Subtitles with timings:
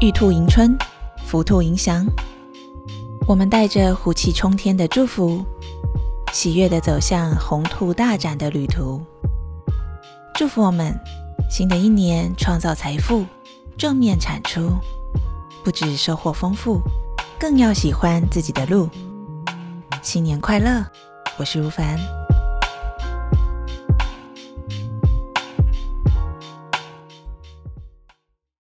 [0.00, 0.78] 玉兔迎春，
[1.24, 2.06] 福兔迎祥。
[3.26, 5.44] 我们带着虎气冲天的祝福，
[6.32, 9.02] 喜悦的走向宏兔大展的旅途。
[10.36, 10.96] 祝福我们
[11.50, 13.26] 新的一年创造财富，
[13.76, 14.70] 正面产出，
[15.64, 16.80] 不止收获丰富，
[17.36, 18.88] 更要喜欢自己的路。
[20.00, 20.86] 新年快乐！
[21.38, 21.98] 我是如凡。